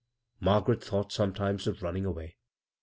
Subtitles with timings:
[0.39, 2.37] Margaret thought sometimes of running away.